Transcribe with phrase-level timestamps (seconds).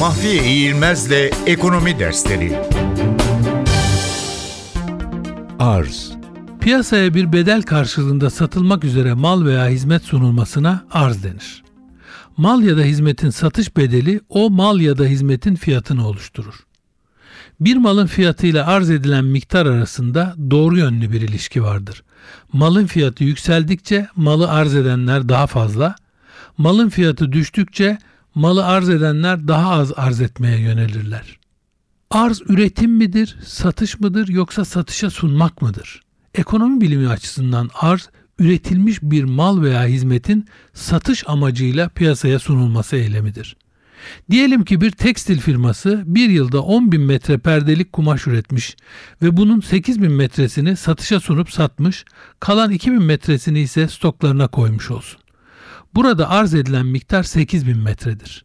[0.00, 2.58] Mahfiye İğilmez'le Ekonomi Dersleri
[5.58, 6.12] Arz.
[6.60, 11.62] Piyasaya bir bedel karşılığında satılmak üzere mal veya hizmet sunulmasına arz denir.
[12.36, 16.54] Mal ya da hizmetin satış bedeli o mal ya da hizmetin fiyatını oluşturur.
[17.60, 22.02] Bir malın fiyatıyla arz edilen miktar arasında doğru yönlü bir ilişki vardır.
[22.52, 25.94] Malın fiyatı yükseldikçe malı arz edenler daha fazla,
[26.58, 27.98] malın fiyatı düştükçe
[28.34, 31.38] malı arz edenler daha az arz etmeye yönelirler.
[32.10, 36.02] Arz üretim midir, satış mıdır yoksa satışa sunmak mıdır?
[36.34, 38.08] Ekonomi bilimi açısından arz
[38.38, 43.56] üretilmiş bir mal veya hizmetin satış amacıyla piyasaya sunulması eylemidir.
[44.30, 48.76] Diyelim ki bir tekstil firması bir yılda 10 bin metre perdelik kumaş üretmiş
[49.22, 52.04] ve bunun 8 bin metresini satışa sunup satmış,
[52.40, 55.20] kalan 2 bin metresini ise stoklarına koymuş olsun.
[55.94, 58.44] Burada arz edilen miktar 8 bin metredir.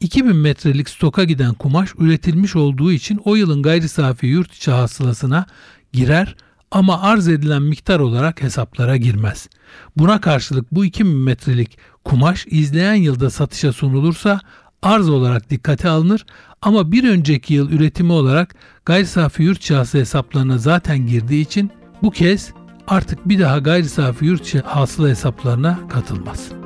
[0.00, 5.46] 2000 metrelik stoka giden kumaş üretilmiş olduğu için o yılın gayri safi yurt içi hasılasına
[5.92, 6.36] girer
[6.70, 9.48] ama arz edilen miktar olarak hesaplara girmez.
[9.96, 14.40] Buna karşılık bu 2000 metrelik kumaş izleyen yılda satışa sunulursa
[14.82, 16.26] arz olarak dikkate alınır
[16.62, 21.70] ama bir önceki yıl üretimi olarak gayri safi yurt hasıla hesaplarına zaten girdiği için
[22.02, 22.52] bu kez
[22.86, 26.65] artık bir daha gayri safi yurt hasıla hesaplarına katılmaz.